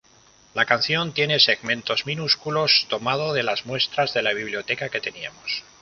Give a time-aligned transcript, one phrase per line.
[0.55, 5.63] La canción “tiene segmentos minúsculos, tomado de las muestras de la biblioteca que teníamos.